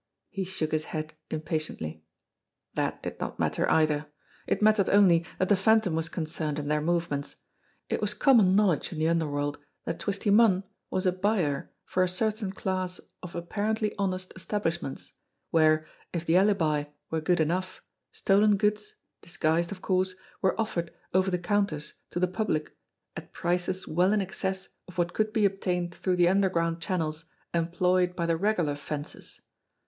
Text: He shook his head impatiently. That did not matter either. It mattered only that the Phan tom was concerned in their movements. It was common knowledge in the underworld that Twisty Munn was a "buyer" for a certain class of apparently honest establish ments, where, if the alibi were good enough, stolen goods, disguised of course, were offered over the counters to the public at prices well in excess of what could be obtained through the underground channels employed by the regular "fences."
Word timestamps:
He 0.31 0.45
shook 0.45 0.71
his 0.71 0.85
head 0.85 1.13
impatiently. 1.29 2.03
That 2.73 3.03
did 3.03 3.19
not 3.19 3.37
matter 3.37 3.69
either. 3.69 4.07
It 4.47 4.59
mattered 4.59 4.89
only 4.89 5.27
that 5.37 5.47
the 5.47 5.55
Phan 5.55 5.81
tom 5.81 5.93
was 5.93 6.09
concerned 6.09 6.57
in 6.57 6.69
their 6.69 6.81
movements. 6.81 7.35
It 7.87 8.01
was 8.01 8.15
common 8.15 8.55
knowledge 8.55 8.91
in 8.91 8.97
the 8.97 9.07
underworld 9.07 9.59
that 9.85 9.99
Twisty 9.99 10.31
Munn 10.31 10.63
was 10.89 11.05
a 11.05 11.11
"buyer" 11.11 11.71
for 11.85 12.01
a 12.01 12.09
certain 12.09 12.51
class 12.51 12.99
of 13.21 13.35
apparently 13.35 13.93
honest 13.99 14.33
establish 14.35 14.81
ments, 14.81 15.13
where, 15.51 15.85
if 16.13 16.25
the 16.25 16.35
alibi 16.35 16.85
were 17.11 17.21
good 17.21 17.39
enough, 17.39 17.83
stolen 18.11 18.57
goods, 18.57 18.95
disguised 19.21 19.71
of 19.71 19.83
course, 19.83 20.15
were 20.41 20.59
offered 20.59 20.91
over 21.13 21.29
the 21.29 21.37
counters 21.37 21.93
to 22.09 22.19
the 22.19 22.27
public 22.27 22.75
at 23.15 23.33
prices 23.33 23.87
well 23.87 24.13
in 24.13 24.19
excess 24.19 24.69
of 24.87 24.97
what 24.97 25.13
could 25.13 25.31
be 25.31 25.45
obtained 25.45 25.93
through 25.93 26.15
the 26.15 26.27
underground 26.27 26.81
channels 26.81 27.25
employed 27.53 28.15
by 28.15 28.25
the 28.25 28.35
regular 28.35 28.73
"fences." 28.73 29.41